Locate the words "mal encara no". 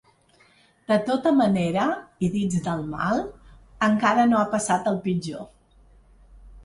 2.95-4.41